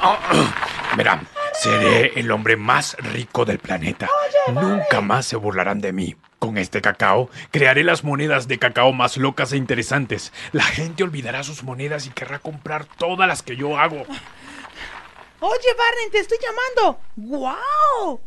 Verán, 0.96 1.28
seré 1.52 2.18
el 2.18 2.30
hombre 2.30 2.56
más 2.56 2.96
rico 2.98 3.44
del 3.44 3.58
planeta. 3.58 4.08
Nunca 4.52 5.00
más 5.00 5.26
se 5.26 5.36
burlarán 5.36 5.80
de 5.80 5.92
mí. 5.92 6.16
Con 6.38 6.56
este 6.56 6.80
cacao, 6.80 7.28
crearé 7.50 7.84
las 7.84 8.02
monedas 8.02 8.48
de 8.48 8.58
cacao 8.58 8.92
más 8.92 9.18
locas 9.18 9.52
e 9.52 9.58
interesantes. 9.58 10.32
La 10.52 10.64
gente 10.64 11.02
olvidará 11.02 11.42
sus 11.42 11.62
monedas 11.62 12.06
y 12.06 12.10
querrá 12.10 12.38
comprar 12.38 12.86
todas 12.86 13.28
las 13.28 13.42
que 13.42 13.56
yo 13.56 13.78
hago. 13.78 14.06
Oye, 15.40 15.74
Barney, 15.76 16.10
te 16.10 16.18
estoy 16.18 16.38
llamando. 16.40 17.00
¡Guau! 17.16 18.20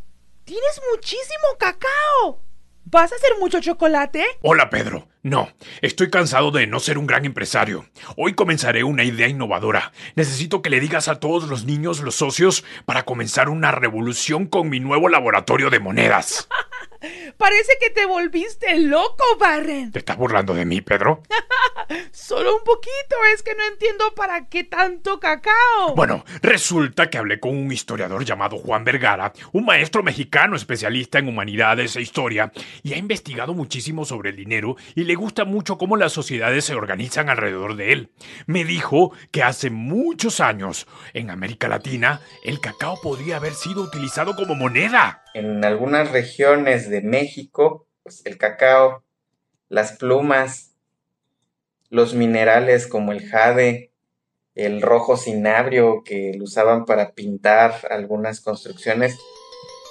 Tienes 0.46 0.82
muchísimo 0.92 1.57
cacao. 1.57 2.43
¿Vas 2.86 3.11
a 3.11 3.15
hacer 3.15 3.31
mucho 3.39 3.61
chocolate? 3.61 4.25
Hola, 4.41 4.70
Pedro. 4.70 5.07
No, 5.23 5.50
estoy 5.82 6.10
cansado 6.10 6.51
de 6.51 6.68
no 6.68 6.82
ser 6.82 6.97
un 6.97 7.07
gran 7.07 7.23
empresario. 7.23 7.86
Hoy 8.18 8.33
comenzaré 8.33 8.83
una 8.83 9.06
idea 9.06 9.29
innovadora. 9.29 9.93
Necesito 10.15 10.61
que 10.61 10.69
le 10.69 10.82
digas 10.82 11.07
a 11.07 11.19
todos 11.19 11.50
los 11.50 11.65
niños, 11.65 12.01
los 12.01 12.15
socios, 12.15 12.65
para 12.86 13.04
comenzar 13.04 13.47
una 13.47 13.71
revolución 13.71 14.47
con 14.47 14.69
mi 14.69 14.82
nuevo 14.82 15.07
laboratorio 15.07 15.69
de 15.69 15.79
monedas. 15.79 16.50
Parece 17.38 17.74
que 17.80 17.89
te 17.89 18.06
volviste 18.06 18.80
loco, 18.80 19.24
Barren. 19.39 19.92
¿Te 19.92 20.00
estás 20.00 20.18
burlando 20.18 20.54
de 20.54 20.66
mí, 20.66 20.82
Pedro? 20.82 21.21
Solo 22.12 22.56
un 22.56 22.64
poquito, 22.64 23.16
es 23.34 23.43
que 23.43 23.56
no 23.56 23.64
entiendo 23.66 24.14
para 24.16 24.48
qué 24.48 24.64
tanto 24.64 25.20
cacao. 25.20 25.96
Bueno, 25.96 26.24
resulta 26.42 27.10
que 27.10 27.18
hablé 27.18 27.39
con 27.39 27.56
un 27.56 27.71
historiador 27.71 28.24
llamado 28.24 28.57
Juan 28.57 28.84
Vergara, 28.84 29.34
un 29.52 29.66
maestro 29.66 30.04
mexicano 30.04 30.56
especialista 30.56 31.20
en 31.20 31.28
humanidades 31.28 31.96
e 31.96 32.02
historia, 32.02 32.52
y 32.84 32.94
ha 32.94 32.98
investigado 32.98 33.54
muchísimo 33.54 34.06
sobre 34.06 34.30
el 34.30 34.36
dinero 34.36 34.78
y 34.95 35.04
le 35.04 35.16
gusta 35.16 35.45
mucho 35.45 35.78
cómo 35.78 35.98
las 35.98 36.14
sociedades 36.14 36.66
se 36.66 36.76
organizan 36.76 37.30
alrededor 37.30 37.76
de 37.76 37.92
él. 37.92 38.10
Me 38.45 38.64
dijo 38.64 39.12
que 39.32 39.44
hace 39.44 39.70
muchos 39.70 40.40
años, 40.40 40.88
en 41.14 41.30
América 41.30 41.67
Latina, 41.67 42.22
el 42.44 42.60
cacao 42.60 43.00
podría 43.02 43.38
haber 43.38 43.54
sido 43.54 43.82
utilizado 43.82 44.36
como 44.36 44.56
moneda. 44.56 45.23
En 45.34 45.66
algunas 45.66 46.12
regiones 46.12 46.90
de 46.90 46.92
México, 47.02 47.88
pues 48.03 48.25
el 48.25 48.38
cacao, 48.38 49.03
las 49.69 49.94
plumas, 49.94 50.75
los 51.89 52.13
minerales 52.13 52.88
como 52.88 53.11
el 53.11 53.27
jade, 53.27 53.91
el 54.55 54.81
rojo 54.81 55.17
cinabrio 55.17 56.03
que 56.03 56.33
lo 56.38 56.44
usaban 56.44 56.86
para 56.86 57.14
pintar 57.14 57.88
algunas 57.89 58.41
construcciones. 58.41 59.17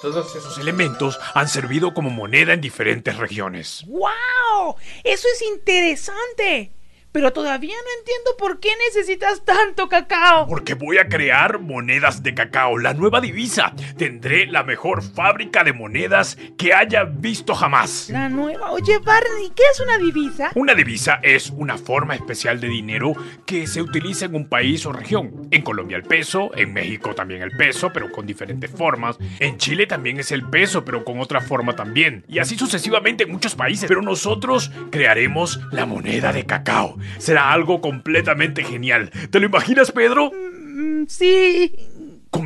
Todos 0.01 0.35
esos 0.35 0.57
elementos 0.57 1.19
han 1.33 1.47
servido 1.47 1.93
como 1.93 2.09
moneda 2.09 2.53
en 2.53 2.61
diferentes 2.61 3.17
regiones. 3.17 3.85
¡Wow! 3.87 4.75
Eso 5.03 5.27
es 5.33 5.41
interesante. 5.41 6.71
Pero 7.13 7.31
todavía 7.31 7.75
no 7.75 7.99
entiendo 7.99 8.31
por 8.39 8.59
qué 8.59 8.71
necesitas 8.87 9.45
tanto 9.45 9.87
cacao. 9.87 10.47
Porque 10.47 10.73
voy 10.73 10.97
a 10.97 11.07
crear 11.07 11.59
monedas 11.59 12.23
de 12.23 12.33
cacao, 12.33 12.79
la 12.79 12.95
nueva 12.95 13.21
divisa. 13.21 13.73
Tendré 13.97 14.47
la 14.47 14.63
mejor 14.63 15.03
fábrica 15.03 15.63
de 15.63 15.73
monedas 15.73 16.37
que 16.57 16.73
haya 16.73 17.03
visto 17.03 17.53
jamás. 17.53 18.09
La 18.09 18.29
nueva. 18.29 18.71
Oye, 18.71 18.97
Barney, 18.97 19.51
¿qué 19.55 19.61
es 19.71 19.79
una 19.79 19.99
divisa? 19.99 20.51
Una 20.55 20.73
divisa 20.73 21.19
es 21.21 21.51
una 21.51 21.77
forma 21.77 22.15
especial 22.15 22.59
de 22.59 22.67
dinero 22.67 23.13
que 23.45 23.67
se 23.67 23.83
utiliza 23.83 24.25
en 24.25 24.33
un 24.33 24.49
país 24.49 24.83
o 24.87 24.91
región. 24.91 25.47
En 25.51 25.61
Colombia 25.61 25.97
el 25.97 26.03
peso, 26.03 26.49
en 26.55 26.73
México 26.73 27.13
también 27.13 27.43
el 27.43 27.51
peso, 27.51 27.91
pero 27.93 28.11
con 28.11 28.25
diferentes 28.25 28.71
formas. 28.71 29.17
En 29.39 29.59
Chile 29.59 29.85
también 29.85 30.19
es 30.19 30.31
el 30.31 30.49
peso, 30.49 30.83
pero 30.83 31.05
con 31.05 31.19
otra 31.19 31.41
forma 31.41 31.75
también. 31.75 32.25
Y 32.27 32.39
así 32.39 32.57
sucesivamente 32.57 33.25
en 33.25 33.31
muchos 33.31 33.53
países. 33.53 33.87
Pero 33.87 34.01
nosotros 34.01 34.71
crearemos 34.89 35.59
la 35.71 35.85
moneda 35.85 36.33
de 36.33 36.47
cacao. 36.47 36.97
Será 37.17 37.51
algo 37.51 37.81
completamente 37.81 38.63
genial. 38.63 39.11
¿Te 39.29 39.39
lo 39.39 39.45
imaginas, 39.45 39.91
Pedro? 39.91 40.31
Mm, 40.31 41.05
sí. 41.07 41.73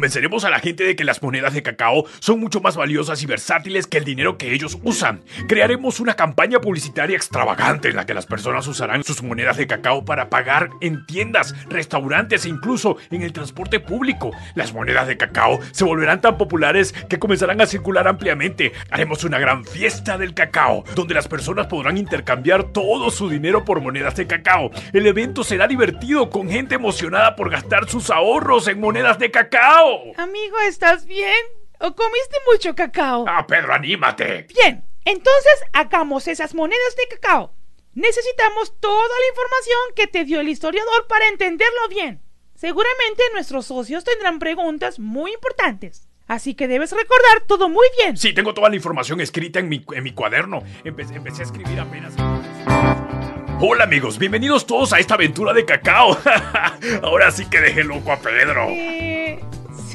Convenceremos 0.08 0.46
a 0.46 0.50
la 0.50 0.60
gente 0.60 0.86
de 0.86 0.96
que 0.96 1.04
las 1.04 1.22
monedas 1.22 1.54
de 1.54 1.64
cacao 1.64 2.06
son 2.20 2.40
mucho 2.40 2.62
más 2.62 2.78
valiosas 2.78 3.22
y 3.24 3.26
versátiles 3.26 3.88
que 3.88 3.98
el 3.98 4.06
dinero 4.06 4.38
que 4.38 4.54
ellos 4.54 4.78
usan. 4.84 5.20
Crearemos 5.50 6.00
una 6.00 6.14
campaña 6.14 6.62
publicitaria 6.62 7.18
extravagante 7.18 7.90
en 7.90 7.98
la 7.98 8.06
que 8.06 8.14
las 8.14 8.26
personas 8.26 8.66
usarán 8.68 9.04
sus 9.04 9.22
monedas 9.22 9.58
de 9.58 9.68
cacao 9.68 10.06
para 10.06 10.30
pagar 10.30 10.70
en 10.80 11.06
tiendas, 11.08 11.54
restaurantes 11.68 12.46
e 12.46 12.50
incluso 12.50 12.96
en 13.12 13.22
el 13.22 13.34
transporte 13.34 13.82
público. 13.82 14.32
Las 14.56 14.74
monedas 14.74 15.10
de 15.10 15.18
cacao 15.18 15.60
se 15.72 15.84
volverán 15.84 16.22
tan 16.22 16.38
populares 16.38 16.94
que 17.10 17.20
comenzarán 17.20 17.60
a 17.60 17.66
circular 17.66 18.08
ampliamente. 18.08 18.72
Haremos 18.90 19.26
una 19.26 19.40
gran 19.40 19.66
fiesta 19.66 20.18
del 20.18 20.34
cacao, 20.34 20.86
donde 20.96 21.16
las 21.16 21.28
personas 21.28 21.68
podrán 21.68 21.98
intercambiar 21.98 22.64
todo 22.72 23.12
su 23.12 23.30
dinero 23.30 23.66
por 23.66 23.82
monedas 23.82 24.16
de 24.16 24.26
cacao. 24.26 24.72
El 24.94 25.06
evento 25.06 25.44
será 25.44 25.68
divertido 25.68 26.30
con 26.30 26.50
gente 26.50 26.76
emocionada 26.76 27.36
por 27.36 27.50
gastar 27.50 27.90
sus 27.90 28.10
ahorros 28.10 28.70
en 28.70 28.80
monedas 28.80 29.20
de 29.20 29.32
cacao. 29.32 29.97
Amigo, 30.18 30.58
¿estás 30.68 31.06
bien? 31.06 31.32
¿O 31.80 31.96
comiste 31.96 32.38
mucho 32.52 32.76
cacao? 32.76 33.26
Ah, 33.28 33.46
Pedro, 33.48 33.74
anímate. 33.74 34.48
Bien, 34.54 34.84
entonces 35.06 35.62
hagamos 35.74 36.28
esas 36.28 36.56
monedas 36.56 36.96
de 36.96 37.16
cacao. 37.16 37.54
Necesitamos 37.94 38.80
toda 38.80 39.08
la 39.08 39.28
información 39.30 39.80
que 39.96 40.08
te 40.08 40.24
dio 40.24 40.40
el 40.40 40.50
historiador 40.50 41.08
para 41.08 41.28
entenderlo 41.28 41.88
bien. 41.90 42.22
Seguramente 42.56 43.24
nuestros 43.34 43.68
socios 43.68 44.04
tendrán 44.04 44.40
preguntas 44.40 45.00
muy 45.00 45.34
importantes. 45.34 46.08
Así 46.28 46.56
que 46.56 46.68
debes 46.68 46.92
recordar 46.92 47.42
todo 47.48 47.70
muy 47.70 47.88
bien. 47.98 48.18
Sí, 48.18 48.34
tengo 48.34 48.54
toda 48.54 48.70
la 48.70 48.76
información 48.76 49.22
escrita 49.22 49.60
en 49.60 49.70
mi, 49.70 49.86
en 49.94 50.04
mi 50.04 50.12
cuaderno. 50.12 50.62
empecé 50.84 51.42
a 51.42 51.46
escribir 51.46 51.80
apenas. 51.80 52.14
Hola 53.60 53.86
amigos, 53.86 54.20
bienvenidos 54.20 54.68
todos 54.68 54.94
a 54.94 55.00
esta 55.00 55.16
aventura 55.16 55.52
de 55.52 55.66
cacao. 55.66 56.16
Ahora 57.02 57.32
sí 57.32 57.50
que 57.50 57.60
dejé 57.60 57.84
loco 57.84 58.12
a 58.12 58.20
Pedro. 58.20 58.68
Eh, 58.70 59.40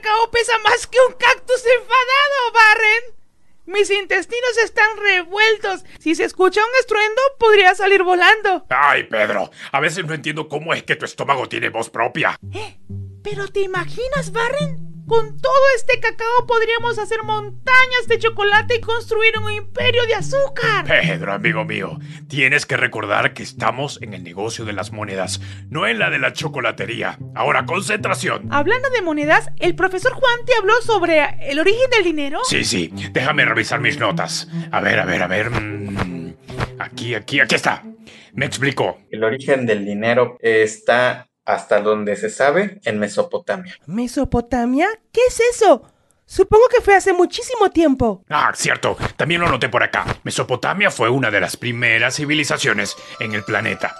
Cacao 0.08 0.32
pesa 0.32 0.58
más 0.60 0.88
que 0.88 0.98
un 1.08 1.14
cactus 1.14 1.64
enfadado, 1.66 2.54
Barren. 2.54 3.18
Mis 3.66 3.90
intestinos 3.90 4.58
están 4.64 4.98
revueltos. 4.98 5.84
Si 6.00 6.16
se 6.16 6.24
escucha 6.24 6.62
un 6.62 6.72
estruendo, 6.80 7.22
podría 7.38 7.76
salir 7.76 8.04
volando. 8.04 8.66
Ay, 8.70 9.04
Pedro, 9.04 9.52
a 9.72 9.80
veces 9.82 10.06
no 10.06 10.14
entiendo 10.14 10.48
cómo 10.48 10.74
es 10.74 10.84
que 10.84 10.96
tu 10.96 11.04
estómago 11.04 11.50
tiene 11.50 11.70
voz 11.70 11.90
propia. 11.90 12.38
¿Eh? 12.54 12.78
¿Pero 13.24 13.50
te 13.50 13.60
imaginas, 13.60 14.32
Barren? 14.32 14.87
Con 15.08 15.40
todo 15.40 15.54
este 15.78 16.02
cacao 16.02 16.46
podríamos 16.46 17.00
hacer 17.00 17.24
montañas 17.24 18.08
de 18.10 18.20
chocolate 18.20 18.76
y 18.76 18.82
construir 18.82 19.40
un 19.42 19.50
imperio 19.50 20.06
de 20.06 20.16
azúcar. 20.16 20.86
Pedro, 20.86 21.32
amigo 21.32 21.64
mío, 21.64 21.98
tienes 22.28 22.66
que 22.66 22.76
recordar 22.76 23.34
que 23.34 23.42
estamos 23.42 24.02
en 24.02 24.14
el 24.14 24.22
negocio 24.24 24.66
de 24.66 24.74
las 24.74 24.92
monedas, 24.92 25.40
no 25.70 25.88
en 25.88 26.00
la 26.00 26.10
de 26.10 26.20
la 26.20 26.34
chocolatería. 26.34 27.18
Ahora, 27.36 27.66
concentración. 27.66 28.50
Hablando 28.52 28.90
de 28.90 29.02
monedas, 29.02 29.50
¿el 29.60 29.76
profesor 29.76 30.12
Juan 30.12 30.46
te 30.46 30.54
habló 30.56 30.74
sobre 30.82 31.24
el 31.50 31.60
origen 31.60 31.90
del 31.90 32.04
dinero? 32.04 32.42
Sí, 32.44 32.66
sí, 32.66 32.92
déjame 33.14 33.46
revisar 33.46 33.80
mis 33.80 33.98
notas. 33.98 34.50
A 34.72 34.82
ver, 34.82 35.00
a 35.00 35.06
ver, 35.06 35.24
a 35.24 35.28
ver. 35.28 35.50
Mm, 35.50 36.36
aquí, 36.80 37.16
aquí, 37.16 37.40
aquí 37.40 37.56
está. 37.56 37.82
Me 38.34 38.46
explicó. 38.46 39.00
El 39.10 39.24
origen 39.24 39.66
del 39.66 39.86
dinero 39.86 40.38
está 40.42 41.27
hasta 41.48 41.80
donde 41.80 42.18
se 42.18 42.30
sabe, 42.30 42.82
en 42.84 43.00
Mesopotamia. 43.00 43.74
¿Mesopotamia? 43.86 44.90
¿Qué 45.14 45.22
es 45.30 45.40
eso? 45.54 45.82
Supongo 46.26 46.66
que 46.68 46.82
fue 46.82 46.94
hace 46.94 47.14
muchísimo 47.14 47.70
tiempo. 47.70 48.26
Ah, 48.30 48.52
cierto. 48.54 48.98
También 49.16 49.40
lo 49.40 49.48
noté 49.48 49.70
por 49.70 49.82
acá. 49.82 50.06
Mesopotamia 50.24 50.92
fue 50.92 51.10
una 51.10 51.32
de 51.32 51.40
las 51.40 51.56
primeras 51.56 52.18
civilizaciones 52.18 52.98
en 53.22 53.34
el 53.34 53.46
planeta. 53.46 53.96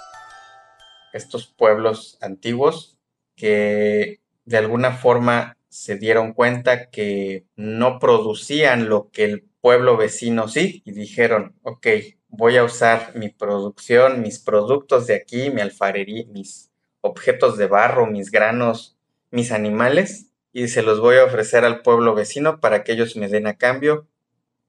Estos 1.14 1.46
pueblos 1.46 2.18
antiguos 2.20 2.98
que 3.34 4.20
de 4.44 4.58
alguna 4.58 4.92
forma 4.92 5.56
se 5.70 5.96
dieron 5.96 6.34
cuenta 6.34 6.90
que 6.90 7.46
no 7.56 7.98
producían 7.98 8.90
lo 8.90 9.08
que 9.10 9.24
el 9.24 9.48
pueblo 9.62 9.96
vecino 9.96 10.48
sí 10.48 10.82
y 10.84 10.92
dijeron, 10.92 11.56
ok, 11.62 11.86
voy 12.28 12.58
a 12.58 12.64
usar 12.64 13.12
mi 13.14 13.30
producción, 13.30 14.20
mis 14.20 14.38
productos 14.38 15.06
de 15.06 15.14
aquí, 15.14 15.48
mi 15.48 15.62
alfarería, 15.62 16.24
mis 16.28 16.67
objetos 17.00 17.56
de 17.58 17.66
barro, 17.66 18.06
mis 18.06 18.30
granos, 18.30 18.96
mis 19.30 19.52
animales, 19.52 20.26
y 20.52 20.68
se 20.68 20.82
los 20.82 21.00
voy 21.00 21.16
a 21.16 21.24
ofrecer 21.24 21.64
al 21.64 21.82
pueblo 21.82 22.14
vecino 22.14 22.60
para 22.60 22.82
que 22.82 22.92
ellos 22.92 23.16
me 23.16 23.28
den 23.28 23.46
a 23.46 23.56
cambio 23.56 24.06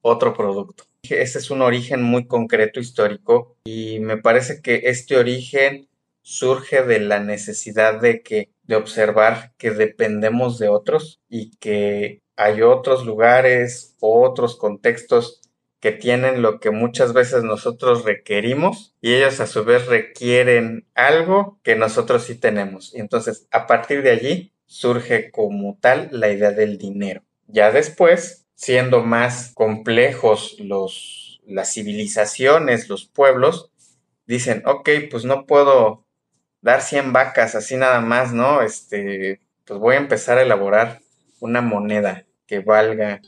otro 0.02 0.34
producto. 0.34 0.84
Ese 1.04 1.40
es 1.40 1.50
un 1.50 1.62
origen 1.62 2.04
muy 2.04 2.26
concreto 2.28 2.80
histórico 2.80 3.56
y 3.64 4.00
me 4.00 4.18
parece 4.18 4.62
que 4.62 4.82
este 4.86 5.18
origen 5.18 5.88
surge 6.22 6.84
de 6.84 7.00
la 7.00 7.20
necesidad 7.20 8.00
de 8.02 8.22
que 8.22 8.50
de 8.64 8.76
observar 8.76 9.54
que 9.58 9.72
dependemos 9.72 10.60
de 10.60 10.70
otros 10.70 11.22
y 11.30 11.52
que 11.58 12.22
hay 12.36 12.62
otros 12.62 13.06
lugares 13.06 13.96
otros 14.00 14.56
contextos 14.58 15.42
que 15.80 15.92
tienen 15.92 16.42
lo 16.42 16.60
que 16.60 16.72
muchas 16.72 17.14
veces 17.14 17.44
nosotros 17.44 18.04
requerimos 18.04 18.96
y 19.02 19.14
ellos 19.14 19.40
a 19.40 19.48
su 19.48 19.64
vez 19.64 19.88
requieren 19.88 20.88
algo 20.94 21.60
que 21.64 21.76
nosotros 21.76 22.24
sí 22.24 22.36
tenemos. 22.36 22.94
Y 22.94 23.00
entonces 23.00 23.48
a 23.52 23.66
partir 23.66 24.04
de 24.04 24.12
allí 24.12 24.54
surge 24.66 25.32
como 25.32 25.78
tal 25.80 26.10
la 26.12 26.30
idea 26.30 26.52
del 26.52 26.78
dinero. 26.78 27.24
Ya 27.48 27.72
después, 27.72 28.46
siendo 28.56 29.04
más 29.04 29.52
complejos 29.54 30.58
los, 30.60 31.42
las 31.46 31.74
civilizaciones, 31.74 32.90
los 32.90 33.06
pueblos, 33.06 33.72
dicen, 34.28 34.62
ok, 34.66 34.90
pues 35.10 35.26
no 35.26 35.46
puedo 35.46 36.06
dar 36.62 36.82
100 36.82 37.14
vacas 37.14 37.56
así 37.56 37.78
nada 37.78 38.02
más, 38.02 38.34
¿no? 38.34 38.62
Este, 38.62 39.42
pues 39.66 39.80
voy 39.80 39.96
a 39.96 40.00
empezar 40.00 40.38
a 40.38 40.44
elaborar 40.44 41.00
una 41.40 41.62
moneda 41.62 42.26
que 42.46 42.60
valga 42.60 43.22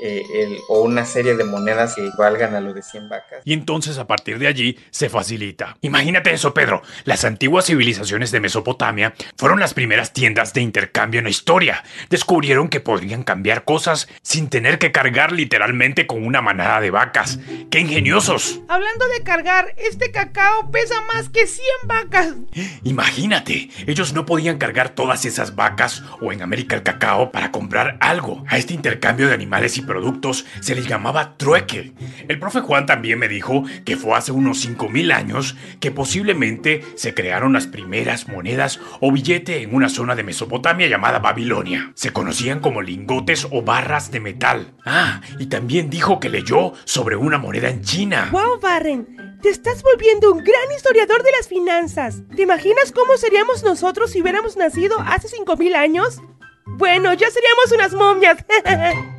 eh, 0.00 0.58
o 0.68 0.82
una 0.82 1.04
serie 1.04 1.34
de 1.34 1.44
monedas 1.44 1.94
que 1.94 2.10
valgan 2.16 2.54
a 2.54 2.60
lo 2.60 2.72
de 2.72 2.82
100 2.82 3.08
vacas. 3.08 3.42
Y 3.44 3.52
entonces 3.52 3.98
a 3.98 4.06
partir 4.06 4.38
de 4.38 4.46
allí 4.46 4.78
se 4.90 5.08
facilita. 5.08 5.76
Imagínate 5.80 6.32
eso, 6.32 6.54
Pedro. 6.54 6.82
Las 7.04 7.24
antiguas 7.24 7.66
civilizaciones 7.66 8.30
de 8.30 8.40
Mesopotamia 8.40 9.14
fueron 9.36 9.60
las 9.60 9.74
primeras 9.74 10.12
tiendas 10.12 10.52
de 10.54 10.60
intercambio 10.60 11.18
en 11.18 11.24
la 11.24 11.30
historia. 11.30 11.84
Descubrieron 12.10 12.68
que 12.68 12.80
podrían 12.80 13.22
cambiar 13.22 13.64
cosas 13.64 14.08
sin 14.22 14.48
tener 14.48 14.78
que 14.78 14.92
cargar 14.92 15.32
literalmente 15.32 16.06
con 16.06 16.24
una 16.24 16.42
manada 16.42 16.80
de 16.80 16.90
vacas. 16.90 17.38
¡Qué 17.70 17.80
ingeniosos! 17.80 18.60
Hablando 18.68 19.06
de 19.08 19.22
cargar, 19.22 19.74
este 19.76 20.10
cacao 20.10 20.70
pesa 20.70 21.00
más 21.12 21.28
que 21.28 21.46
100 21.46 21.66
vacas. 21.84 22.34
Imagínate, 22.84 23.70
ellos 23.86 24.12
no 24.12 24.26
podían 24.26 24.58
cargar 24.58 24.90
todas 24.90 25.24
esas 25.24 25.54
vacas 25.54 26.02
o 26.20 26.32
en 26.32 26.42
América 26.42 26.76
el 26.76 26.82
cacao 26.82 27.30
para 27.32 27.50
comprar 27.50 27.96
algo. 28.00 28.44
A 28.48 28.58
este 28.58 28.74
intercambio 28.74 29.28
de 29.28 29.34
animales 29.34 29.76
y 29.78 29.82
productos 29.88 30.44
se 30.60 30.76
les 30.76 30.86
llamaba 30.86 31.36
trueque. 31.36 31.92
El 32.28 32.38
profe 32.38 32.60
Juan 32.60 32.86
también 32.86 33.18
me 33.18 33.26
dijo 33.26 33.64
que 33.84 33.96
fue 33.96 34.16
hace 34.16 34.30
unos 34.30 34.60
5000 34.60 35.10
años 35.10 35.56
que 35.80 35.90
posiblemente 35.90 36.84
se 36.94 37.14
crearon 37.14 37.52
las 37.52 37.66
primeras 37.66 38.28
monedas 38.28 38.78
o 39.00 39.10
billete 39.10 39.62
en 39.62 39.74
una 39.74 39.88
zona 39.88 40.14
de 40.14 40.22
Mesopotamia 40.22 40.86
llamada 40.86 41.18
Babilonia. 41.18 41.92
Se 41.94 42.12
conocían 42.12 42.60
como 42.60 42.82
lingotes 42.82 43.48
o 43.50 43.62
barras 43.62 44.12
de 44.12 44.20
metal. 44.20 44.74
Ah, 44.84 45.20
y 45.38 45.46
también 45.46 45.90
dijo 45.90 46.20
que 46.20 46.28
leyó 46.28 46.74
sobre 46.84 47.16
una 47.16 47.38
moneda 47.38 47.68
en 47.68 47.82
China. 47.82 48.28
¡Wow, 48.30 48.60
Barren! 48.60 49.38
Te 49.42 49.50
estás 49.50 49.82
volviendo 49.82 50.32
un 50.32 50.38
gran 50.38 50.72
historiador 50.76 51.22
de 51.22 51.30
las 51.32 51.48
finanzas. 51.48 52.22
¿Te 52.34 52.42
imaginas 52.42 52.92
cómo 52.92 53.16
seríamos 53.16 53.62
nosotros 53.62 54.10
si 54.10 54.20
hubiéramos 54.20 54.56
nacido 54.56 54.98
hace 55.00 55.28
5000 55.28 55.74
años? 55.76 56.20
Bueno, 56.66 57.14
ya 57.14 57.30
seríamos 57.30 57.72
unas 57.72 57.94
momias. 57.94 58.44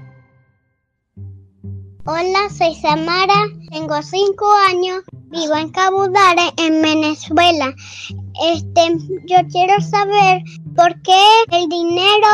Hola, 2.06 2.50
soy 2.50 2.74
Samara, 2.76 3.50
tengo 3.72 4.02
cinco 4.02 4.50
años, 4.70 5.04
vivo 5.26 5.56
en 5.58 5.70
Cabudare, 5.70 6.54
en 6.58 6.82
Venezuela. 6.82 7.76
Este, 8.42 8.82
yo 9.26 9.38
quiero 9.52 9.82
saber 9.82 10.42
por 10.78 11.00
qué 11.02 11.22
el 11.52 11.68
dinero 11.68 12.28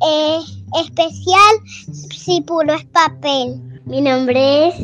es 0.00 0.64
especial 0.82 1.56
si 1.92 2.40
puro 2.40 2.72
es 2.72 2.84
papel. 2.86 3.60
Mi 3.84 4.00
nombre 4.00 4.68
es 4.68 4.74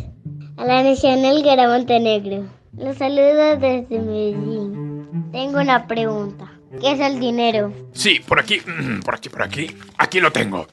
Alanicia 0.58 1.16
Nelguera 1.16 1.66
Montenegro. 1.66 2.44
Los 2.76 2.98
saludo 2.98 3.56
desde 3.56 3.98
Medellín. 3.98 5.30
Tengo 5.32 5.58
una 5.58 5.86
pregunta. 5.86 6.52
¿Qué 6.82 6.92
es 6.92 7.00
el 7.00 7.19
dinero? 7.19 7.72
Sí, 7.92 8.20
por 8.20 8.38
aquí, 8.38 8.60
por 9.04 9.14
aquí, 9.14 9.30
por 9.30 9.42
aquí. 9.42 9.75
Aquí 9.96 10.20
lo 10.20 10.30
tengo. 10.30 10.66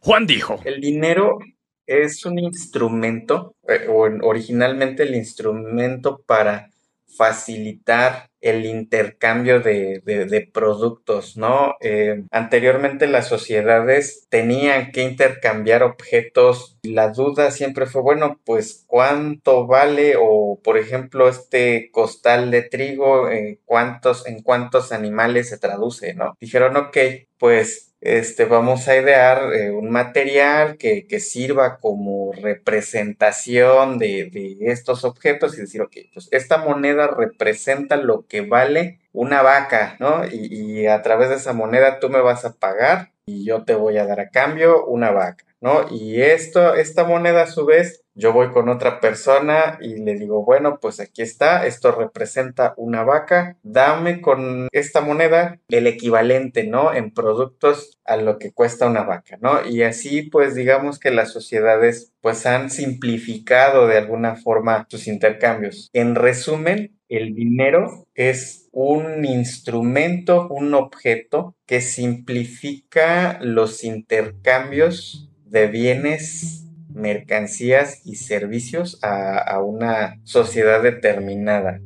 Juan 0.00 0.26
dijo. 0.26 0.58
El 0.64 0.80
dinero 0.80 1.38
es 1.86 2.24
un 2.24 2.38
instrumento, 2.38 3.54
eh, 3.68 3.86
o 3.88 4.08
originalmente 4.26 5.04
el 5.04 5.14
instrumento 5.14 6.22
para 6.26 6.70
facilitar 7.16 8.30
el 8.40 8.64
intercambio 8.66 9.60
de, 9.60 10.50
productos, 10.52 11.36
¿no? 11.36 11.74
Eh, 11.80 12.24
anteriormente 12.30 13.06
las 13.06 13.28
sociedades 13.28 14.26
tenían 14.28 14.92
que 14.92 15.02
intercambiar 15.02 15.82
objetos. 15.82 16.78
La 16.82 17.08
duda 17.08 17.50
siempre 17.50 17.86
fue, 17.86 18.02
bueno, 18.02 18.40
pues 18.44 18.84
cuánto 18.86 19.66
vale 19.66 20.14
o, 20.20 20.60
por 20.62 20.78
ejemplo, 20.78 21.28
este 21.28 21.90
costal 21.90 22.50
de 22.50 22.62
trigo, 22.62 23.30
eh, 23.30 23.58
cuántos, 23.64 24.26
en 24.26 24.42
cuántos 24.42 24.92
animales 24.92 25.48
se 25.48 25.58
traduce, 25.58 26.14
¿no? 26.14 26.36
Dijeron, 26.40 26.76
ok, 26.76 26.96
pues 27.38 27.94
este, 28.00 28.44
vamos 28.44 28.88
a 28.88 28.96
idear 28.96 29.54
eh, 29.54 29.70
un 29.70 29.90
material 29.90 30.76
que, 30.76 31.06
sirva 31.20 31.78
como 31.78 32.32
representación 32.32 33.98
de, 33.98 34.56
estos 34.60 35.04
objetos 35.04 35.56
y 35.56 35.62
decir, 35.62 35.82
ok, 35.82 35.96
pues 36.12 36.28
esta 36.30 36.58
moneda 36.58 37.08
representa 37.08 37.96
lo 37.96 38.26
que 38.26 38.42
vale 38.42 39.00
una 39.12 39.42
vaca, 39.42 39.96
¿no? 39.98 40.24
Y, 40.26 40.82
y 40.82 40.86
a 40.86 41.00
través 41.02 41.30
de 41.30 41.36
esa 41.36 41.52
moneda 41.52 41.98
tú 42.00 42.10
me 42.10 42.20
vas 42.20 42.44
a 42.44 42.52
pagar 42.52 43.12
y 43.24 43.44
yo 43.44 43.64
te 43.64 43.74
voy 43.74 43.98
a 43.98 44.06
dar 44.06 44.20
a 44.20 44.30
cambio 44.30 44.84
una 44.86 45.10
vaca, 45.10 45.44
¿no? 45.66 45.86
Y 45.90 46.22
esto, 46.22 46.76
esta 46.76 47.02
moneda 47.02 47.42
a 47.42 47.46
su 47.48 47.66
vez 47.66 48.04
yo 48.14 48.32
voy 48.32 48.50
con 48.50 48.70
otra 48.70 48.98
persona 48.98 49.78
y 49.80 49.96
le 49.96 50.14
digo, 50.14 50.42
bueno, 50.42 50.78
pues 50.80 51.00
aquí 51.00 51.20
está, 51.20 51.66
esto 51.66 51.92
representa 51.92 52.72
una 52.78 53.02
vaca, 53.02 53.58
dame 53.62 54.22
con 54.22 54.68
esta 54.72 55.02
moneda 55.02 55.60
el 55.68 55.86
equivalente, 55.86 56.64
¿no? 56.66 56.94
En 56.94 57.12
productos 57.12 57.98
a 58.06 58.16
lo 58.16 58.38
que 58.38 58.52
cuesta 58.52 58.86
una 58.86 59.02
vaca, 59.02 59.36
¿no? 59.42 59.66
Y 59.66 59.82
así, 59.82 60.22
pues 60.22 60.54
digamos 60.54 60.98
que 60.98 61.10
las 61.10 61.30
sociedades 61.30 62.12
pues 62.22 62.46
han 62.46 62.70
simplificado 62.70 63.86
de 63.86 63.98
alguna 63.98 64.36
forma 64.36 64.86
sus 64.88 65.08
intercambios. 65.08 65.90
En 65.92 66.14
resumen, 66.14 66.96
el 67.10 67.34
dinero 67.34 68.06
es 68.14 68.68
un 68.72 69.26
instrumento, 69.26 70.48
un 70.48 70.72
objeto 70.74 71.54
que 71.66 71.82
simplifica 71.82 73.38
los 73.42 73.84
intercambios 73.84 75.30
de 75.46 75.68
bienes 75.68 76.64
mercancías 76.96 78.00
y 78.04 78.16
servicios 78.16 78.98
a, 79.02 79.60
una 79.60 80.18
sociedad 80.24 80.82
determinada. 80.82 81.80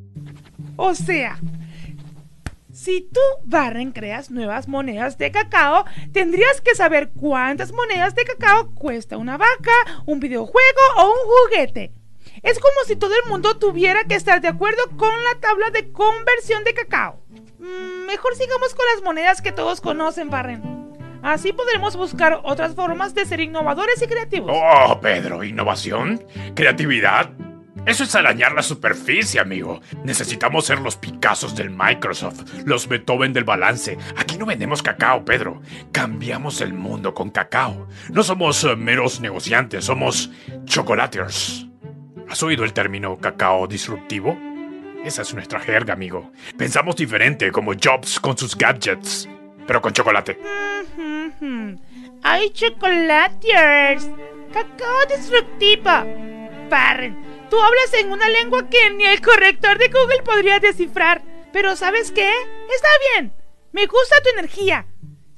O 0.76 0.94
sea, 0.94 1.38
si 2.72 3.02
tú, 3.02 3.20
Barren, 3.44 3.92
creas 3.92 4.30
nuevas 4.30 4.68
monedas 4.68 5.18
de 5.18 5.30
cacao, 5.30 5.84
tendrías 6.12 6.60
que 6.60 6.74
saber 6.74 7.10
cuántas 7.10 7.72
monedas 7.72 8.14
de 8.14 8.24
cacao 8.24 8.74
cuesta 8.74 9.18
una 9.18 9.36
vaca, 9.36 9.72
un 10.06 10.20
videojuego 10.20 10.80
o 10.96 11.10
un 11.10 11.48
juguete. 11.50 11.92
Es 12.42 12.58
como 12.58 12.74
si 12.86 12.96
todo 12.96 13.12
el 13.22 13.28
mundo 13.28 13.58
tuviera 13.58 14.04
que 14.04 14.14
estar 14.14 14.40
de 14.40 14.48
acuerdo 14.48 14.82
con 14.96 15.10
la 15.10 15.40
tabla 15.40 15.70
de 15.70 15.90
conversión 15.90 16.64
de 16.64 16.72
cacao. 16.72 17.20
Mm, 17.58 18.06
mejor 18.06 18.34
sigamos 18.36 18.74
con 18.74 18.86
las 18.94 19.02
monedas 19.02 19.42
que 19.42 19.52
todos 19.52 19.80
conocen, 19.80 20.30
Barren. 20.30 20.79
Así 21.22 21.52
podremos 21.52 21.96
buscar 21.96 22.40
otras 22.44 22.74
formas 22.74 23.14
de 23.14 23.26
ser 23.26 23.40
innovadores 23.40 24.00
y 24.02 24.06
creativos. 24.06 24.52
Oh, 24.54 25.00
Pedro, 25.00 25.44
¿innovación? 25.44 26.24
¿Creatividad? 26.54 27.30
Eso 27.86 28.04
es 28.04 28.14
arañar 28.14 28.52
la 28.52 28.62
superficie, 28.62 29.40
amigo. 29.40 29.80
Necesitamos 30.04 30.66
ser 30.66 30.80
los 30.80 30.96
Picassos 30.96 31.56
del 31.56 31.70
Microsoft, 31.70 32.42
los 32.66 32.86
Beethoven 32.86 33.32
del 33.32 33.44
balance. 33.44 33.96
Aquí 34.16 34.36
no 34.36 34.44
vendemos 34.44 34.82
cacao, 34.82 35.24
Pedro. 35.24 35.62
Cambiamos 35.90 36.60
el 36.60 36.74
mundo 36.74 37.14
con 37.14 37.30
cacao. 37.30 37.88
No 38.10 38.22
somos 38.22 38.64
eh, 38.64 38.76
meros 38.76 39.20
negociantes, 39.20 39.86
somos 39.86 40.30
chocolaters. 40.64 41.66
¿Has 42.28 42.42
oído 42.42 42.64
el 42.64 42.74
término 42.74 43.16
cacao 43.16 43.66
disruptivo? 43.66 44.38
Esa 45.02 45.22
es 45.22 45.32
nuestra 45.32 45.58
jerga, 45.60 45.94
amigo. 45.94 46.30
Pensamos 46.58 46.96
diferente, 46.96 47.50
como 47.50 47.72
Jobs 47.72 48.20
con 48.20 48.36
sus 48.36 48.54
gadgets 48.56 49.26
pero 49.70 49.80
con 49.80 49.92
chocolate. 49.92 50.36
¡Ay, 52.24 52.50
chocolatiers! 52.50 54.10
¡Cacao 54.52 55.06
destructivo! 55.08 55.92
Parren, 56.68 57.46
tú 57.48 57.56
hablas 57.60 57.94
en 57.94 58.10
una 58.10 58.28
lengua 58.28 58.68
que 58.68 58.90
ni 58.90 59.04
el 59.04 59.20
corrector 59.20 59.78
de 59.78 59.86
Google 59.86 60.24
podría 60.24 60.58
descifrar. 60.58 61.22
Pero 61.52 61.76
¿sabes 61.76 62.10
qué? 62.10 62.28
Está 62.28 62.88
bien. 63.12 63.32
Me 63.70 63.86
gusta 63.86 64.20
tu 64.24 64.30
energía. 64.30 64.88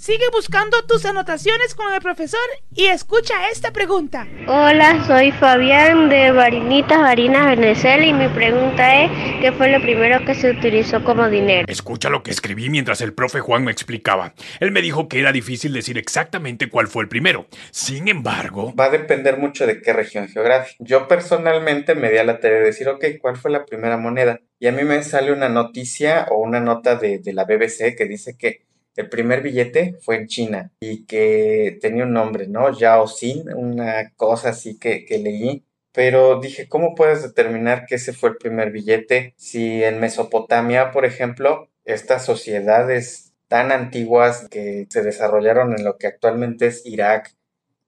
Sigue 0.03 0.25
buscando 0.33 0.83
tus 0.89 1.05
anotaciones 1.05 1.77
con 1.77 1.95
el 1.95 2.01
profesor 2.01 2.41
y 2.75 2.87
escucha 2.87 3.49
esta 3.53 3.71
pregunta. 3.71 4.27
Hola, 4.49 5.05
soy 5.07 5.31
Fabián 5.31 6.09
de 6.09 6.33
Varinitas, 6.33 6.99
Varinas, 6.99 7.57
Venezuela 7.57 8.05
y 8.05 8.13
mi 8.13 8.27
pregunta 8.27 9.05
es, 9.05 9.13
¿qué 9.41 9.53
fue 9.53 9.71
lo 9.71 9.81
primero 9.81 10.25
que 10.25 10.35
se 10.35 10.51
utilizó 10.51 11.05
como 11.05 11.29
dinero? 11.31 11.67
Escucha 11.69 12.11
lo 12.11 12.25
que 12.25 12.33
escribí 12.33 12.69
mientras 12.69 13.01
el 13.01 13.15
profe 13.15 13.39
Juan 13.39 13.63
me 13.63 13.71
explicaba. 13.71 14.35
Él 14.59 14.73
me 14.73 14.83
dijo 14.83 15.07
que 15.07 15.21
era 15.21 15.31
difícil 15.31 15.73
decir 15.73 15.97
exactamente 15.99 16.69
cuál 16.69 16.89
fue 16.89 17.05
el 17.05 17.09
primero. 17.09 17.47
Sin 17.71 18.09
embargo... 18.09 18.75
Va 18.75 18.87
a 18.87 18.91
depender 18.91 19.39
mucho 19.39 19.69
de 19.69 19.81
qué 19.81 19.93
región 19.93 20.27
geográfica. 20.27 20.79
Yo 20.81 21.07
personalmente 21.07 21.95
me 21.95 22.11
di 22.11 22.19
a 22.19 22.25
la 22.25 22.41
tarea 22.41 22.59
de 22.59 22.65
decir, 22.65 22.89
ok, 22.89 23.05
¿cuál 23.21 23.37
fue 23.37 23.53
la 23.53 23.65
primera 23.65 23.97
moneda? 23.99 24.41
Y 24.59 24.67
a 24.67 24.73
mí 24.73 24.83
me 24.83 25.01
sale 25.05 25.31
una 25.31 25.49
noticia 25.49 26.27
o 26.33 26.39
una 26.39 26.59
nota 26.59 26.97
de, 26.97 27.21
de 27.21 27.33
la 27.33 27.45
BBC 27.45 27.95
que 27.97 28.07
dice 28.07 28.37
que 28.37 28.72
el 28.97 29.09
primer 29.09 29.43
billete 29.43 29.99
fue 30.01 30.17
en 30.17 30.27
China 30.27 30.73
y 30.81 31.05
que 31.07 31.79
tenía 31.81 32.05
un 32.05 32.13
nombre, 32.13 32.47
¿no? 32.49 32.77
Yao 32.77 33.07
Xin, 33.07 33.53
una 33.55 34.11
cosa 34.17 34.51
así 34.51 34.79
que, 34.79 35.05
que 35.05 35.19
leí. 35.19 35.65
Pero 35.93 36.41
dije, 36.41 36.69
¿cómo 36.69 36.95
puedes 36.95 37.23
determinar 37.23 37.87
que 37.87 37.97
ese 37.97 38.13
fue 38.13 38.31
el 38.31 38.37
primer 38.37 38.71
billete 38.71 39.35
si 39.37 39.83
en 39.85 40.01
Mesopotamia, 40.01 40.91
por 40.91 41.05
ejemplo, 41.05 41.69
estas 41.85 42.25
sociedades 42.25 43.33
tan 43.49 43.73
antiguas 43.73 44.49
que 44.49 44.87
se 44.89 45.03
desarrollaron 45.03 45.75
en 45.77 45.85
lo 45.85 45.99
que 45.99 46.07
actualmente 46.07 46.67
es 46.69 46.87
Irak, 46.87 47.35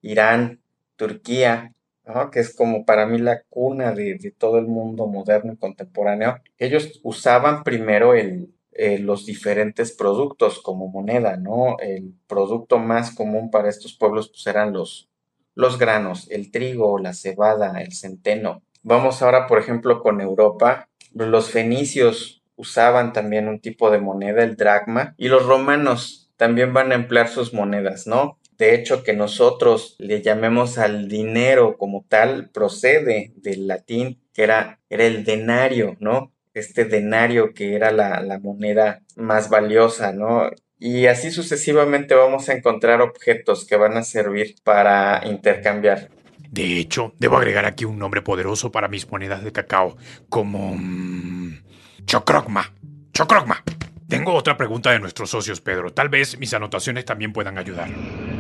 Irán, 0.02 0.60
Turquía, 0.96 1.72
¿no? 2.04 2.30
que 2.30 2.40
es 2.40 2.54
como 2.54 2.84
para 2.84 3.06
mí 3.06 3.18
la 3.18 3.42
cuna 3.48 3.92
de, 3.92 4.16
de, 4.16 4.30
todo 4.30 4.58
el 4.58 4.66
mundo 4.66 5.06
moderno 5.06 5.54
y 5.54 5.56
contemporáneo, 5.56 6.42
ellos 6.58 7.00
usaban 7.02 7.64
primero 7.64 8.14
el, 8.14 8.54
eh, 8.76 8.98
los 8.98 9.24
diferentes 9.24 9.92
productos 9.92 10.60
como 10.60 10.88
moneda, 10.88 11.36
¿no? 11.36 11.76
El 11.78 12.14
producto 12.26 12.78
más 12.78 13.14
común 13.14 13.50
para 13.50 13.68
estos 13.68 13.94
pueblos 13.94 14.28
pues, 14.28 14.46
eran 14.46 14.72
los, 14.72 15.08
los 15.54 15.78
granos, 15.78 16.28
el 16.30 16.50
trigo, 16.50 16.98
la 16.98 17.14
cebada, 17.14 17.80
el 17.80 17.92
centeno. 17.92 18.62
Vamos 18.82 19.22
ahora, 19.22 19.46
por 19.46 19.58
ejemplo, 19.58 20.02
con 20.02 20.20
Europa. 20.20 20.88
Los 21.12 21.50
fenicios 21.50 22.42
usaban 22.56 23.12
también 23.12 23.48
un 23.48 23.60
tipo 23.60 23.90
de 23.90 24.00
moneda, 24.00 24.42
el 24.42 24.56
dracma, 24.56 25.14
y 25.16 25.28
los 25.28 25.46
romanos 25.46 26.32
también 26.36 26.72
van 26.72 26.92
a 26.92 26.96
emplear 26.96 27.28
sus 27.28 27.54
monedas, 27.54 28.06
¿no? 28.06 28.38
De 28.58 28.74
hecho, 28.74 29.02
que 29.02 29.14
nosotros 29.14 29.96
le 29.98 30.20
llamemos 30.20 30.78
al 30.78 31.08
dinero 31.08 31.76
como 31.78 32.04
tal, 32.08 32.50
procede 32.50 33.32
del 33.36 33.66
latín, 33.66 34.20
que 34.32 34.42
era, 34.42 34.80
era 34.90 35.04
el 35.04 35.24
denario, 35.24 35.96
¿no? 36.00 36.33
Este 36.54 36.84
denario 36.84 37.52
que 37.52 37.74
era 37.74 37.90
la, 37.90 38.20
la, 38.20 38.38
moneda 38.38 39.02
más 39.16 39.50
valiosa, 39.50 40.12
¿no? 40.12 40.50
Y 40.78 41.06
así 41.06 41.30
sucesivamente 41.30 42.14
vamos 42.14 42.48
a 42.48 42.52
encontrar 42.52 43.00
objetos 43.00 43.66
que 43.66 43.76
van 43.76 43.96
a 43.96 44.02
servir 44.02 44.56
para 44.62 45.22
intercambiar. 45.26 46.10
De 46.50 46.78
hecho, 46.78 47.12
debo 47.18 47.36
agregar 47.36 47.64
aquí 47.64 47.84
un 47.84 47.98
nombre 47.98 48.22
poderoso 48.22 48.70
para 48.70 48.88
mis 48.88 49.10
monedas 49.10 49.42
de 49.42 49.52
cacao, 49.52 49.96
como... 50.28 50.74
Mmm, 50.76 51.64
Chocrocma. 52.04 52.72
Chocrocma. 53.12 53.62
Tengo 54.08 54.34
otra 54.34 54.56
pregunta 54.56 54.90
de 54.90 55.00
nuestros 55.00 55.30
socios, 55.30 55.60
Pedro. 55.60 55.92
Tal 55.92 56.08
vez 56.08 56.38
mis 56.38 56.52
anotaciones 56.54 57.04
también 57.04 57.32
puedan 57.32 57.58
ayudar. 57.58 57.88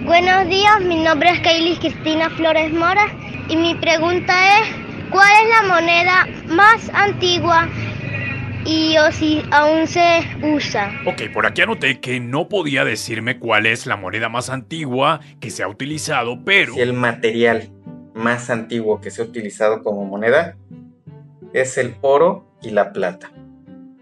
Buenos 0.04 0.48
días, 0.48 0.80
mi 0.82 1.02
nombre 1.02 1.30
es 1.30 1.40
Kaylis 1.40 1.78
Cristina 1.78 2.28
Flores 2.30 2.72
Mora 2.72 3.06
y 3.48 3.56
mi 3.56 3.74
pregunta 3.76 4.60
es, 4.60 4.68
¿cuál 5.10 5.32
es 5.42 5.48
la 5.48 5.74
moneda 5.74 6.26
más 6.46 6.88
antigua 6.92 7.68
y 8.66 8.96
o 8.98 9.12
si 9.12 9.42
aún 9.50 9.86
se 9.86 10.22
usa. 10.42 10.92
Ok, 11.06 11.22
por 11.32 11.46
aquí 11.46 11.62
anoté 11.62 12.00
que 12.00 12.20
no 12.20 12.48
podía 12.48 12.84
decirme 12.84 13.38
cuál 13.38 13.66
es 13.66 13.86
la 13.86 13.96
moneda 13.96 14.28
más 14.28 14.50
antigua 14.50 15.20
que 15.40 15.50
se 15.50 15.62
ha 15.62 15.68
utilizado, 15.68 16.44
pero... 16.44 16.74
Si 16.74 16.80
el 16.80 16.92
material 16.92 17.70
más 18.14 18.50
antiguo 18.50 19.00
que 19.00 19.10
se 19.10 19.22
ha 19.22 19.24
utilizado 19.24 19.82
como 19.82 20.04
moneda 20.04 20.56
es 21.52 21.78
el 21.78 21.94
oro 22.00 22.46
y 22.62 22.70
la 22.70 22.92
plata. 22.92 23.32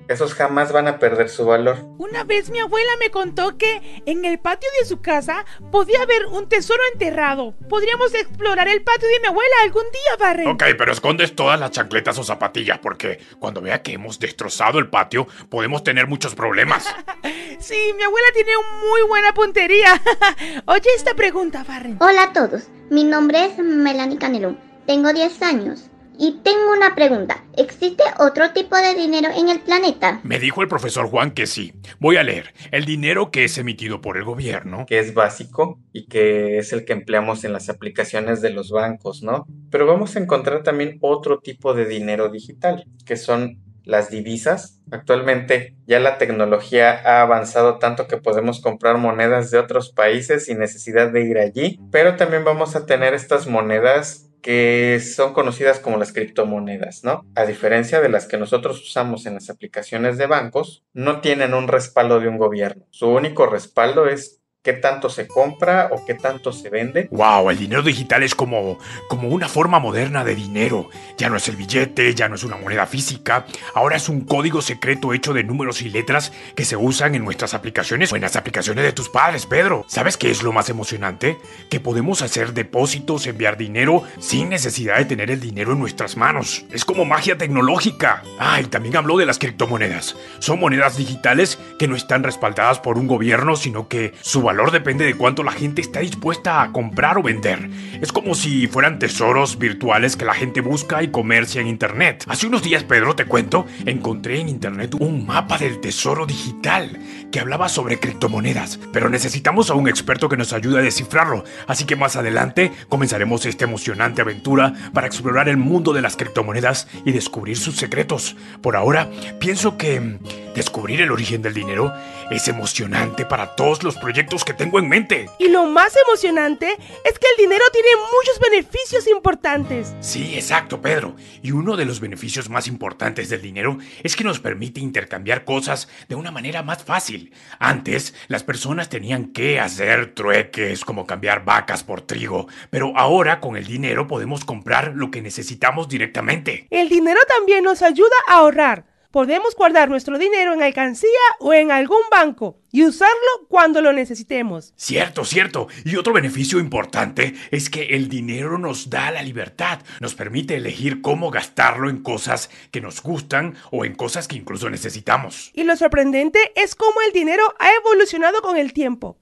Esos 0.09 0.35
jamás 0.35 0.73
van 0.73 0.89
a 0.89 0.99
perder 0.99 1.29
su 1.29 1.45
valor. 1.47 1.79
Una 1.99 2.25
vez 2.25 2.51
mi 2.51 2.59
abuela 2.59 2.91
me 3.01 3.11
contó 3.11 3.57
que 3.57 4.03
en 4.07 4.25
el 4.25 4.39
patio 4.39 4.69
de 4.81 4.87
su 4.87 5.01
casa 5.01 5.45
podía 5.71 6.03
haber 6.03 6.27
un 6.27 6.49
tesoro 6.49 6.81
enterrado. 6.93 7.55
Podríamos 7.69 8.13
explorar 8.15 8.69
el 8.69 8.83
patio 8.83 9.09
de 9.09 9.21
mi 9.21 9.27
abuela 9.29 9.55
algún 9.63 9.85
día, 9.85 10.17
Barry. 10.19 10.47
Ok, 10.47 10.65
pero 10.77 10.93
escondes 10.93 11.35
todas 11.35 11.59
las 11.59 11.71
chancletas 11.71 12.19
o 12.19 12.25
zapatillas 12.25 12.79
porque 12.79 13.21
cuando 13.39 13.61
vea 13.61 13.83
que 13.83 13.93
hemos 13.93 14.19
destrozado 14.19 14.79
el 14.79 14.91
patio 14.91 15.27
podemos 15.49 15.85
tener 15.85 16.07
muchos 16.07 16.35
problemas. 16.35 16.85
sí, 17.59 17.93
mi 17.97 18.03
abuela 18.03 18.29
tiene 18.35 18.53
muy 18.81 19.03
buena 19.09 19.33
puntería. 19.33 20.01
Oye 20.67 20.91
esta 20.97 21.15
pregunta, 21.15 21.65
Barry. 21.67 21.97
Hola 22.01 22.25
a 22.25 22.33
todos, 22.33 22.69
mi 22.91 23.05
nombre 23.05 23.47
es 23.47 23.59
Melanie 23.59 24.19
Canelón. 24.19 24.59
Tengo 24.87 25.13
10 25.13 25.43
años. 25.43 25.92
Y 26.23 26.35
tengo 26.45 26.71
una 26.71 26.95
pregunta. 26.95 27.43
¿Existe 27.57 28.05
otro 28.21 28.53
tipo 28.53 28.77
de 28.77 28.95
dinero 28.95 29.29
en 29.37 29.49
el 29.49 29.59
planeta? 29.59 30.21
Me 30.23 30.39
dijo 30.39 30.63
el 30.63 30.69
profesor 30.69 31.09
Juan 31.09 31.33
que 31.33 31.49
sí. 31.49 31.73
Voy 31.99 32.17
a 32.17 32.23
leer. 32.23 32.55
El 32.71 32.85
dinero 32.85 33.33
que 33.33 33.43
es 33.43 33.59
emitido 33.59 34.01
por 34.01 34.17
el 34.17 34.23
gobierno. 34.23 34.87
Que 34.87 35.01
es 35.01 35.15
básico 35.15 35.81
y 35.93 36.07
que 36.07 36.59
es 36.59 36.73
el 36.73 36.85
que 36.85 36.93
empleamos 36.93 37.43
en 37.43 37.53
las 37.53 37.69
aplicaciones 37.69 38.41
de 38.41 38.51
los 38.51 38.71
bancos, 38.71 39.25
¿no? 39.25 39.49
Pero 39.69 39.85
vamos 39.85 40.15
a 40.15 40.21
encontrar 40.21 40.63
también 40.63 40.99
otro 41.01 41.41
tipo 41.41 41.75
de 41.75 41.87
dinero 41.87 42.29
digital, 42.29 42.85
que 43.05 43.17
son 43.17 43.59
las 43.83 44.09
divisas. 44.09 44.81
Actualmente 44.93 45.75
ya 45.89 45.99
la 45.99 46.19
tecnología 46.19 47.03
ha 47.05 47.23
avanzado 47.23 47.79
tanto 47.79 48.07
que 48.07 48.19
podemos 48.19 48.61
comprar 48.61 48.97
monedas 48.97 49.51
de 49.51 49.59
otros 49.59 49.91
países 49.91 50.45
sin 50.45 50.61
necesidad 50.61 51.11
de 51.11 51.25
ir 51.25 51.39
allí, 51.39 51.81
pero 51.91 52.15
también 52.15 52.45
vamos 52.45 52.77
a 52.77 52.87
tener 52.87 53.13
estas 53.13 53.49
monedas 53.49 54.29
que 54.43 55.01
son 55.01 55.33
conocidas 55.33 55.79
como 55.79 55.97
las 55.97 56.13
criptomonedas, 56.13 57.05
¿no? 57.05 57.25
A 57.37 57.47
diferencia 57.47 58.01
de 58.01 58.09
las 58.09 58.27
que 58.27 58.37
nosotros 58.37 58.83
usamos 58.83 59.25
en 59.25 59.35
las 59.35 59.49
aplicaciones 59.49 60.19
de 60.19 60.27
bancos, 60.27 60.85
no 60.93 61.21
tienen 61.21 61.55
un 61.55 61.69
respaldo 61.69 62.21
de 62.21 62.29
un 62.29 62.39
gobierno. 62.39 62.85
Su 62.91 63.09
único 63.09 63.47
respaldo 63.47 64.07
es 64.07 64.42
qué 64.63 64.75
tanto 64.75 65.11
se 65.11 65.27
compra 65.27 65.89
o 65.91 66.05
qué 66.05 66.15
tanto 66.15 66.53
se 66.53 66.71
vende. 66.71 67.09
Wow, 67.11 67.51
el 67.51 67.59
dinero 67.59 67.83
digital 67.83 68.23
es 68.23 68.35
como, 68.35 68.79
como 69.09 69.29
una 69.29 69.49
forma 69.49 69.81
moderna 69.81 70.25
de 70.25 70.37
dinero. 70.37 70.89
Ya 71.19 71.29
no 71.29 71.37
es 71.37 71.49
el 71.49 71.57
billete, 71.57 72.15
ya 72.15 72.29
no 72.29 72.37
es 72.37 72.45
una 72.45 72.57
moneda 72.57 72.87
física, 72.87 73.45
ahora 73.75 73.97
es 73.97 74.09
un 74.09 74.21
código 74.21 74.63
secreto 74.63 75.13
hecho 75.13 75.33
de 75.33 75.43
números 75.43 75.83
y 75.83 75.91
letras 75.91 76.33
que 76.55 76.65
se 76.65 76.77
usan 76.77 77.17
en 77.17 77.25
nuestras 77.25 77.55
aplicaciones 77.55 78.13
o 78.13 78.17
en 78.17 78.23
las 78.23 78.37
aplicaciones 78.37 78.85
de 78.85 78.93
tus 78.93 79.09
padres, 79.09 79.47
Pedro. 79.47 79.85
¿Sabes 79.89 80.17
qué 80.17 80.31
es 80.31 80.45
lo 80.45 80.53
más 80.53 80.71
emocionante? 80.71 81.39
Que 81.69 81.81
podemos 81.81 82.23
hacer 82.23 82.53
depósitos, 82.53 83.27
enviar 83.27 83.57
dinero 83.57 84.05
sin 84.21 84.49
necesidad 84.49 84.99
de 84.99 85.07
tener 85.07 85.33
el 85.33 85.41
dinero 85.41 85.73
en 85.73 85.81
nuestras 85.81 86.17
manos. 86.17 86.65
Es 86.71 86.85
como 86.85 87.05
magia 87.05 87.37
tecnológica. 87.37 88.23
Ah, 88.39 88.61
y 88.61 88.67
también 88.67 88.97
habló 88.97 89.17
de 89.17 89.27
las 89.27 89.41
criptomonedas. 89.41 90.17
Son 90.39 90.61
monedas 90.61 90.97
digitales 90.97 91.59
que 91.81 91.89
no 91.89 91.97
están 91.97 92.23
respaldadas 92.23 92.79
por 92.79 92.97
un 92.97 93.09
gobierno, 93.09 93.57
sino 93.57 93.89
que 93.89 94.15
su 94.21 94.41
valor 94.53 94.71
depende 94.71 95.07
de 95.07 95.15
cuánto 95.15 95.43
la 95.43 95.53
gente 95.53 95.81
está 95.81 96.01
dispuesta 96.01 96.61
a 96.61 96.73
comprar 96.73 97.17
o 97.17 97.23
vender. 97.23 97.71
Es 98.03 98.13
como 98.13 98.35
si 98.35 98.67
fueran 98.67 98.99
tesoros 98.99 99.59
virtuales 99.59 100.15
que 100.15 100.27
la 100.27 100.35
gente 100.35 100.61
busca 100.61 101.03
y 101.03 101.09
comercia 101.09 101.63
en 101.63 101.69
Internet. 101.69 102.27
Hace 102.29 102.49
unos 102.49 102.63
días, 102.63 102.85
Pedro, 102.85 103.17
te 103.17 103.25
cuento, 103.25 103.65
encontré 103.87 104.41
en 104.41 104.51
Internet 104.51 104.95
un 105.01 105.27
mapa 105.27 105.57
del 105.57 105.81
tesoro 105.81 106.27
digital 106.27 106.99
que 107.33 107.41
hablaba 107.41 107.69
sobre 107.69 107.99
criptomonedas, 107.99 108.79
pero 108.93 109.09
necesitamos 109.09 109.71
a 109.71 109.75
un 109.75 109.89
experto 109.89 110.29
que 110.29 110.37
nos 110.37 110.53
ayude 110.53 110.79
a 110.79 110.83
descifrarlo, 110.83 111.43
así 111.67 111.85
que 111.85 111.97
más 111.97 112.15
adelante 112.15 112.71
comenzaremos 112.89 113.45
esta 113.47 113.65
emocionante 113.65 114.23
aventura 114.23 114.75
para 114.93 115.09
explorar 115.09 115.49
el 115.49 115.57
mundo 115.57 115.93
de 115.93 116.03
las 116.03 116.17
criptomonedas 116.17 116.87
y 117.05 117.13
descubrir 117.13 117.57
sus 117.57 117.77
secretos. 117.77 118.37
Por 118.61 118.77
ahora, 118.77 119.11
pienso 119.41 119.77
que 119.77 120.19
descubrir 120.55 121.01
el 121.01 121.11
origen 121.11 121.43
del 121.43 121.55
dinero 121.55 121.93
es 122.31 122.49
emocionante 122.49 123.25
para 123.25 123.55
todos 123.57 123.83
los 123.83 123.97
proyectos 123.97 124.45
que 124.45 124.55
tengo 124.55 124.79
en 124.79 124.89
mente. 124.89 125.29
Y 125.39 125.49
lo 125.49 125.67
más 125.67 125.95
emocionante 126.07 126.73
es 126.73 127.19
que 127.19 127.27
el 127.37 127.45
dinero 127.45 127.65
tiene 127.73 127.89
muchos 127.97 128.41
beneficios 128.41 129.07
importantes. 129.07 129.95
Sí, 130.01 130.35
exacto, 130.35 130.81
Pedro. 130.81 131.15
Y 131.43 131.53
uno 131.53 131.77
de 131.77 131.85
los 131.85 132.01
beneficios 132.01 132.49
más 132.49 132.67
importantes 132.67 133.29
del 133.29 133.43
dinero 133.43 133.79
es 134.03 134.17
que 134.17 134.25
nos 134.25 134.41
permite 134.41 134.81
intercambiar 134.81 135.45
cosas 135.45 135.89
de 136.09 136.15
una 136.15 136.31
manera 136.31 136.63
más 136.63 136.85
fácil. 136.85 137.22
Antes, 137.59 138.15
las 138.29 138.43
personas 138.43 138.89
tenían 138.89 139.33
que 139.33 139.61
hacer 139.61 140.15
trueques 140.15 140.85
como 140.85 141.07
cambiar 141.07 141.45
vacas 141.45 141.85
por 141.85 142.01
trigo, 142.01 142.49
pero 142.71 142.97
ahora 142.97 143.41
con 143.41 143.57
el 143.57 143.67
dinero 143.67 144.07
podemos 144.07 144.45
comprar 144.45 144.93
lo 144.95 145.11
que 145.11 145.23
necesitamos 145.23 145.89
directamente. 145.89 146.67
El 146.71 146.89
dinero 146.89 147.21
también 147.29 147.65
nos 147.65 147.83
ayuda 147.83 148.17
a 148.29 148.35
ahorrar 148.35 148.92
podemos 149.13 149.55
guardar 149.55 149.89
nuestro 149.89 150.19
dinero 150.19 150.55
en 150.55 150.63
alcancía 150.63 151.09
o 151.39 151.53
en 151.53 151.71
algún 151.71 152.01
banco 152.11 152.59
y 152.73 152.85
usarlo 152.85 153.47
cuando 153.49 153.81
lo 153.83 153.93
necesitemos. 153.93 154.73
Cierto, 154.77 155.25
cierto. 155.25 155.69
Y 155.85 155.97
otro 155.97 156.13
beneficio 156.13 156.59
importante 156.59 157.35
es 157.51 157.71
que 157.71 157.83
el 157.95 158.09
dinero 158.09 158.59
nos 158.59 158.91
da 158.91 159.11
la 159.13 159.23
libertad, 159.23 159.81
nos 160.01 160.15
permite 160.15 160.57
elegir 160.57 161.03
cómo 161.03 161.31
gastarlo 161.31 161.91
en 161.91 162.03
cosas 162.03 162.51
que 162.73 162.81
nos 162.81 163.03
gustan 163.03 163.55
o 163.71 163.85
en 163.85 163.95
cosas 163.95 164.27
que 164.27 164.37
incluso 164.37 164.71
necesitamos. 164.71 165.51
Y 165.55 165.65
lo 165.65 165.77
sorprendente 165.77 166.53
es 166.57 166.75
cómo 166.75 167.01
el 167.07 167.13
dinero 167.13 167.45
ha 167.59 167.71
evolucionado 167.75 168.41
con 168.41 168.57
el 168.57 168.73
tiempo. 168.73 169.19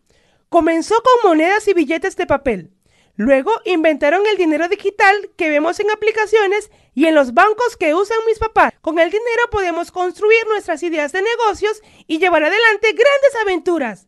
Comenzó 0.49 0.95
con 1.03 1.31
monedas 1.31 1.67
y 1.69 1.75
billetes 1.75 2.17
de 2.17 2.27
papel. 2.27 2.71
Luego 3.17 3.53
inventaron 3.67 4.23
el 4.31 4.39
dinero 4.39 4.69
digital 4.69 5.15
que 5.37 5.51
vemos 5.51 5.79
en 5.81 5.91
aplicaciones 5.91 6.71
y 6.95 7.07
en 7.07 7.15
los 7.15 7.35
bancos 7.35 7.77
que 7.77 7.95
usan 7.95 8.19
mis 8.27 8.39
papás. 8.39 8.73
Con 8.81 8.99
el 8.99 9.11
dinero 9.11 9.43
podemos 9.51 9.91
construir 9.91 10.47
nuestras 10.49 10.83
ideas 10.83 11.13
de 11.13 11.23
negocios 11.23 11.83
y 12.07 12.19
llevar 12.19 12.43
adelante 12.43 12.93
grandes 12.93 13.37
aventuras. 13.43 14.07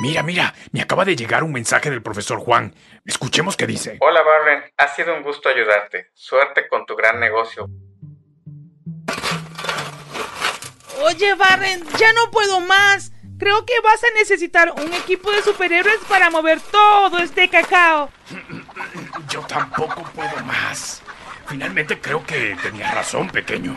Mira, 0.00 0.22
mira, 0.22 0.54
me 0.72 0.80
acaba 0.80 1.04
de 1.04 1.14
llegar 1.14 1.44
un 1.44 1.52
mensaje 1.52 1.90
del 1.90 2.02
profesor 2.02 2.38
Juan. 2.38 2.74
Escuchemos 3.04 3.56
qué 3.56 3.66
dice. 3.66 3.98
Hola 4.00 4.22
Barren, 4.22 4.64
ha 4.76 4.88
sido 4.88 5.14
un 5.14 5.22
gusto 5.22 5.48
ayudarte. 5.48 6.10
Suerte 6.14 6.66
con 6.68 6.84
tu 6.84 6.96
gran 6.96 7.20
negocio. 7.20 7.68
Oye, 11.02 11.34
Barren, 11.34 11.84
ya 11.98 12.12
no 12.12 12.30
puedo 12.30 12.60
más. 12.60 13.12
Creo 13.38 13.66
que 13.66 13.78
vas 13.80 14.02
a 14.02 14.18
necesitar 14.18 14.72
un 14.72 14.92
equipo 14.94 15.30
de 15.30 15.42
superhéroes 15.42 15.98
para 16.08 16.30
mover 16.30 16.60
todo 16.60 17.18
este 17.18 17.48
cacao. 17.48 18.10
Yo 19.28 19.40
tampoco 19.40 20.02
puedo 20.14 20.36
más. 20.44 21.03
Finalmente 21.54 22.00
creo 22.00 22.26
que 22.26 22.56
tenías 22.60 22.92
razón, 22.92 23.28
pequeño. 23.28 23.76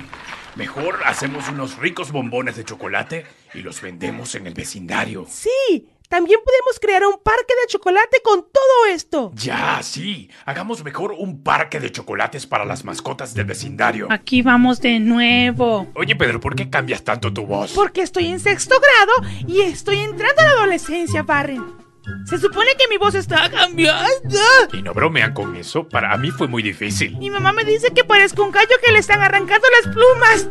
Mejor 0.55 0.98
hacemos 1.05 1.48
unos 1.48 1.77
ricos 1.77 2.12
bombones 2.12 2.55
de 2.55 2.63
chocolate 2.63 3.24
y 3.53 3.60
los 3.60 3.79
vendemos 3.81 4.34
en 4.34 4.48
el 4.48 4.55
vecindario. 4.55 5.27
Sí, 5.29 5.88
también 6.10 6.39
podemos 6.43 6.79
crear 6.81 7.05
un 7.05 7.22
parque 7.22 7.53
de 7.62 7.67
chocolate 7.67 8.19
con 8.24 8.41
todo 8.51 8.91
esto. 8.91 9.31
Ya, 9.36 9.79
sí. 9.84 10.27
Hagamos 10.46 10.84
mejor 10.84 11.12
un 11.12 11.43
parque 11.43 11.79
de 11.79 11.91
chocolates 11.91 12.48
para 12.48 12.65
las 12.65 12.84
mascotas 12.84 13.36
del 13.36 13.46
vecindario. 13.46 14.07
Aquí 14.10 14.41
vamos 14.41 14.81
de 14.81 15.00
nuevo. 15.00 15.86
Oye, 15.93 16.15
Pedro, 16.15 16.39
¿por 16.39 16.55
qué 16.55 16.72
cambias 16.72 17.03
tanto 17.03 17.31
tu 17.31 17.46
voz? 17.46 17.74
Porque 17.74 18.01
estoy 18.01 18.25
en 18.25 18.39
sexto 18.39 18.74
grado 18.79 19.36
y 19.48 19.62
estoy 19.62 20.00
entrando 20.00 20.41
a 20.41 20.46
la 20.46 20.50
adolescencia, 20.50 21.22
Barren. 21.22 21.87
Se 22.26 22.38
supone 22.38 22.72
que 22.78 22.88
mi 22.88 22.98
voz 22.98 23.16
está 23.16 23.50
cambiando. 23.50 24.38
Y 24.74 24.82
no 24.82 24.94
bromean 24.94 25.34
con 25.34 25.56
eso. 25.56 25.88
Para 25.88 26.16
mí 26.18 26.32
fue 26.32 26.48
muy 26.48 26.64
difícil. 26.64 27.18
Mi 27.18 27.30
mamá 27.30 27.54
me 27.54 27.64
dice 27.64 27.92
que 27.94 28.04
parezco 28.04 28.44
un 28.44 28.52
gallo 28.52 28.76
que 28.86 28.92
le 28.92 29.00
están 29.00 29.22
arrancando 29.22 29.68
las 29.82 29.94
plumas. 29.94 30.48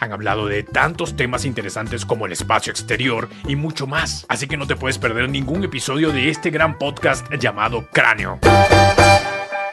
han 0.00 0.12
hablado 0.12 0.46
de 0.46 0.59
tantos 0.62 1.16
temas 1.16 1.44
interesantes 1.44 2.04
como 2.04 2.26
el 2.26 2.32
espacio 2.32 2.70
exterior 2.70 3.28
y 3.46 3.56
mucho 3.56 3.86
más. 3.86 4.26
Así 4.28 4.46
que 4.46 4.56
no 4.56 4.66
te 4.66 4.76
puedes 4.76 4.98
perder 4.98 5.28
ningún 5.28 5.64
episodio 5.64 6.12
de 6.12 6.28
este 6.28 6.50
gran 6.50 6.78
podcast 6.78 7.26
llamado 7.34 7.86
Cráneo. 7.92 8.38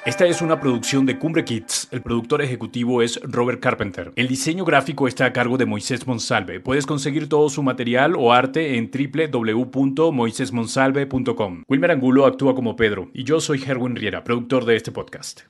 Esta 0.08 0.26
es 0.26 0.42
una 0.42 0.60
producción 0.62 1.06
de 1.06 1.20
Cumbre 1.20 1.44
Kids. 1.44 1.90
El 1.92 2.02
productor 2.02 2.42
ejecutivo 2.42 3.02
es 3.02 3.20
Robert 3.24 3.60
Carpenter. 3.60 4.14
El 4.16 4.30
diseño 4.30 4.64
gráfico 4.64 5.06
está 5.06 5.26
a 5.26 5.34
cargo 5.34 5.58
de 5.58 5.66
Moisés 5.66 6.08
Monsalve. 6.08 6.62
Puedes 6.62 6.86
conseguir 6.86 7.28
todo 7.28 7.50
su 7.50 7.62
material 7.62 8.16
o 8.18 8.32
arte 8.32 8.78
en 8.78 8.90
www.moisesmonsalve.com. 8.90 11.64
Wilmer 11.68 11.92
Angulo 11.92 12.26
actúa 12.26 12.56
como 12.56 12.78
Pedro 12.78 13.10
y 13.14 13.26
yo 13.26 13.42
soy 13.42 13.62
Herwin 13.62 13.98
Riera, 13.98 14.24
productor 14.24 14.64
de 14.64 14.78
este 14.78 14.94
podcast. 14.94 15.42